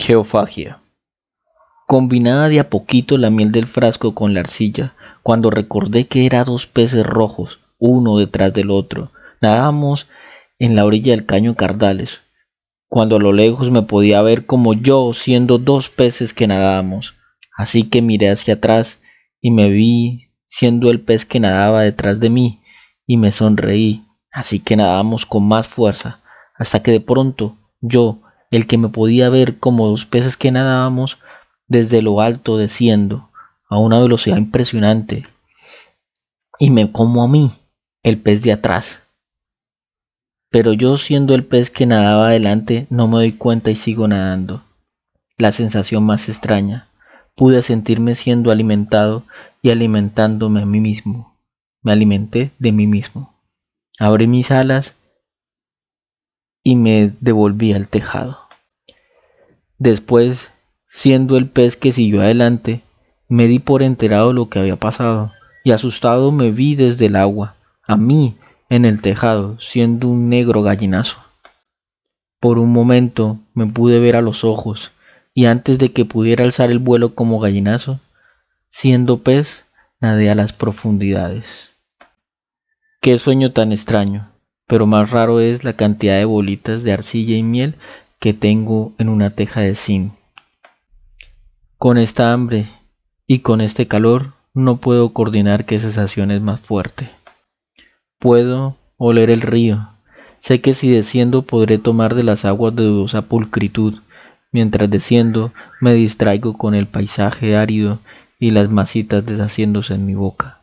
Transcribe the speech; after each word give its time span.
Geofagia. 0.00 0.80
Combinaba 1.86 2.48
de 2.48 2.58
a 2.58 2.70
poquito 2.70 3.18
la 3.18 3.28
miel 3.28 3.52
del 3.52 3.66
frasco 3.66 4.14
con 4.14 4.32
la 4.32 4.40
arcilla, 4.40 4.94
cuando 5.22 5.50
recordé 5.50 6.06
que 6.06 6.24
eran 6.24 6.46
dos 6.46 6.66
peces 6.66 7.04
rojos, 7.04 7.60
uno 7.78 8.16
detrás 8.16 8.54
del 8.54 8.70
otro. 8.70 9.12
Nadábamos 9.42 10.08
en 10.58 10.74
la 10.74 10.86
orilla 10.86 11.12
del 11.12 11.26
caño 11.26 11.54
Cardales, 11.54 12.20
cuando 12.88 13.16
a 13.16 13.18
lo 13.20 13.34
lejos 13.34 13.70
me 13.70 13.82
podía 13.82 14.22
ver 14.22 14.46
como 14.46 14.72
yo 14.72 15.12
siendo 15.12 15.58
dos 15.58 15.90
peces 15.90 16.32
que 16.32 16.46
nadábamos. 16.46 17.14
Así 17.54 17.84
que 17.84 18.00
miré 18.00 18.30
hacia 18.30 18.54
atrás 18.54 19.02
y 19.42 19.50
me 19.50 19.68
vi 19.68 20.30
siendo 20.46 20.90
el 20.90 21.00
pez 21.00 21.26
que 21.26 21.40
nadaba 21.40 21.82
detrás 21.82 22.20
de 22.20 22.30
mí 22.30 22.62
y 23.06 23.18
me 23.18 23.32
sonreí. 23.32 24.06
Así 24.32 24.60
que 24.60 24.76
nadamos 24.76 25.26
con 25.26 25.46
más 25.46 25.66
fuerza, 25.68 26.20
hasta 26.56 26.82
que 26.82 26.90
de 26.90 27.00
pronto 27.00 27.58
yo, 27.82 28.22
el 28.50 28.66
que 28.66 28.78
me 28.78 28.88
podía 28.88 29.28
ver 29.28 29.58
como 29.58 29.88
dos 29.88 30.06
peces 30.06 30.36
que 30.36 30.50
nadábamos 30.50 31.18
desde 31.68 32.02
lo 32.02 32.20
alto 32.20 32.56
desciendo 32.56 33.30
a 33.68 33.78
una 33.78 34.00
velocidad 34.00 34.36
impresionante 34.36 35.26
y 36.60 36.70
me 36.70 36.92
como 36.92 37.24
a 37.24 37.28
mí, 37.28 37.50
el 38.02 38.20
pez 38.20 38.42
de 38.42 38.52
atrás. 38.52 39.02
Pero 40.50 40.72
yo 40.74 40.98
siendo 40.98 41.34
el 41.34 41.44
pez 41.44 41.70
que 41.70 41.86
nadaba 41.86 42.28
adelante 42.28 42.86
no 42.90 43.08
me 43.08 43.14
doy 43.14 43.32
cuenta 43.32 43.70
y 43.70 43.76
sigo 43.76 44.06
nadando. 44.06 44.62
La 45.38 45.52
sensación 45.52 46.04
más 46.04 46.28
extraña. 46.28 46.88
Pude 47.34 47.62
sentirme 47.62 48.14
siendo 48.14 48.50
alimentado 48.50 49.24
y 49.62 49.70
alimentándome 49.70 50.62
a 50.62 50.66
mí 50.66 50.80
mismo. 50.80 51.38
Me 51.82 51.92
alimenté 51.92 52.50
de 52.58 52.72
mí 52.72 52.86
mismo. 52.86 53.34
Abrí 53.98 54.26
mis 54.26 54.50
alas 54.50 54.94
y 56.62 56.76
me 56.76 57.12
devolví 57.20 57.72
al 57.72 57.88
tejado. 57.88 58.39
Después, 59.80 60.52
siendo 60.90 61.38
el 61.38 61.48
pez 61.48 61.74
que 61.78 61.90
siguió 61.90 62.20
adelante, 62.20 62.82
me 63.28 63.46
di 63.46 63.60
por 63.60 63.82
enterado 63.82 64.34
lo 64.34 64.50
que 64.50 64.58
había 64.58 64.76
pasado 64.76 65.32
y 65.64 65.72
asustado 65.72 66.32
me 66.32 66.50
vi 66.50 66.74
desde 66.74 67.06
el 67.06 67.16
agua, 67.16 67.56
a 67.88 67.96
mí 67.96 68.36
en 68.68 68.84
el 68.84 69.00
tejado, 69.00 69.58
siendo 69.58 70.08
un 70.08 70.28
negro 70.28 70.62
gallinazo. 70.62 71.16
Por 72.40 72.58
un 72.58 72.74
momento 72.74 73.38
me 73.54 73.66
pude 73.68 74.00
ver 74.00 74.16
a 74.16 74.20
los 74.20 74.44
ojos 74.44 74.92
y 75.32 75.46
antes 75.46 75.78
de 75.78 75.92
que 75.92 76.04
pudiera 76.04 76.44
alzar 76.44 76.70
el 76.70 76.78
vuelo 76.78 77.14
como 77.14 77.40
gallinazo, 77.40 78.00
siendo 78.68 79.22
pez, 79.22 79.64
nadé 79.98 80.30
a 80.30 80.34
las 80.34 80.52
profundidades. 80.52 81.70
Qué 83.00 83.16
sueño 83.16 83.52
tan 83.52 83.72
extraño 83.72 84.30
pero 84.70 84.86
más 84.86 85.10
raro 85.10 85.40
es 85.40 85.64
la 85.64 85.72
cantidad 85.72 86.16
de 86.16 86.24
bolitas 86.24 86.84
de 86.84 86.92
arcilla 86.92 87.34
y 87.34 87.42
miel 87.42 87.74
que 88.20 88.34
tengo 88.34 88.92
en 88.98 89.08
una 89.08 89.30
teja 89.30 89.62
de 89.62 89.74
zinc. 89.74 90.12
Con 91.78 91.96
esta 91.96 92.34
hambre 92.34 92.68
y 93.26 93.38
con 93.38 93.62
este 93.62 93.88
calor 93.88 94.34
no 94.52 94.76
puedo 94.76 95.14
coordinar 95.14 95.64
qué 95.64 95.80
sensación 95.80 96.30
es 96.30 96.42
más 96.42 96.60
fuerte. 96.60 97.10
Puedo 98.18 98.76
oler 98.98 99.30
el 99.30 99.40
río. 99.40 99.88
Sé 100.38 100.60
que 100.60 100.74
si 100.74 100.90
desciendo 100.90 101.42
podré 101.42 101.78
tomar 101.78 102.14
de 102.14 102.22
las 102.22 102.44
aguas 102.44 102.76
de 102.76 102.82
dudosa 102.82 103.22
pulcritud. 103.22 104.00
Mientras 104.52 104.90
desciendo 104.90 105.54
me 105.80 105.94
distraigo 105.94 106.58
con 106.58 106.74
el 106.74 106.86
paisaje 106.86 107.56
árido 107.56 108.00
y 108.38 108.50
las 108.50 108.68
masitas 108.68 109.24
deshaciéndose 109.24 109.94
en 109.94 110.04
mi 110.04 110.14
boca. 110.14 110.59